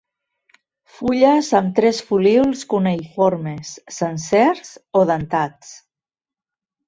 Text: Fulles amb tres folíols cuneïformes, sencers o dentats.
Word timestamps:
Fulles 0.99 1.49
amb 1.59 1.73
tres 1.79 1.99
folíols 2.07 2.63
cuneïformes, 2.71 3.73
sencers 3.99 4.71
o 5.03 5.03
dentats. 5.11 5.73